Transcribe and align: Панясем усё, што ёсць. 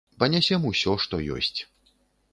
Панясем 0.21 0.65
усё, 0.71 0.95
што 1.05 1.21
ёсць. 1.37 1.59